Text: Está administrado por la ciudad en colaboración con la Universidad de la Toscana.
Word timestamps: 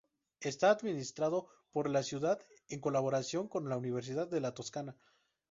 Está 0.39 0.71
administrado 0.71 1.45
por 1.69 1.87
la 1.87 2.01
ciudad 2.01 2.41
en 2.69 2.79
colaboración 2.79 3.47
con 3.47 3.69
la 3.69 3.77
Universidad 3.77 4.27
de 4.27 4.41
la 4.41 4.51
Toscana. 4.55 4.95